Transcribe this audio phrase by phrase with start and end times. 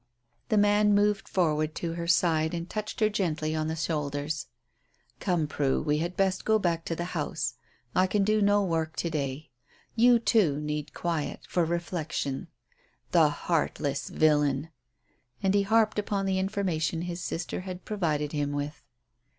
[0.49, 4.47] The man moved forward to her side, and touched her gently on the shoulders.
[5.19, 7.53] "Come, Prue, we had best go back to the house.
[7.93, 9.51] I can do no work to day.
[9.95, 12.47] You, too, need quiet for reflection.
[13.11, 14.71] The heartless villain!"
[15.43, 18.81] And he harped upon the information his sister had provided him with.